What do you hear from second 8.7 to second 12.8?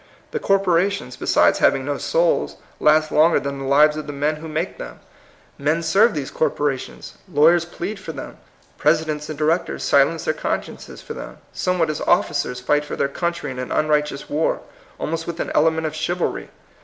presidents and directors silence their consciences for them, somewhat as officers